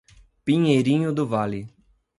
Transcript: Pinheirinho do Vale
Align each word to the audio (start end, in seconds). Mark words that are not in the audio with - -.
Pinheirinho 0.43 1.13
do 1.13 1.27
Vale 1.27 1.69